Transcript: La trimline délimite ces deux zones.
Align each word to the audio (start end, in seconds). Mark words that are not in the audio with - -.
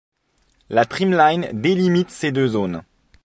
La 0.71 0.85
trimline 0.85 1.49
délimite 1.53 2.09
ces 2.09 2.31
deux 2.31 2.47
zones. 2.47 2.81